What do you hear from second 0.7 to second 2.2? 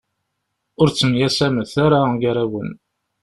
Ur ttemyasamet ara